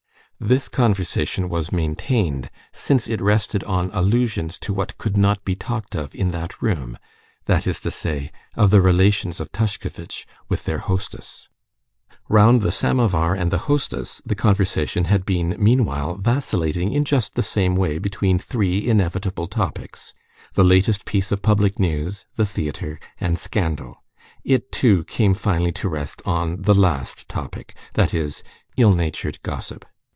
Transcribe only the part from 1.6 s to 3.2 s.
maintained, since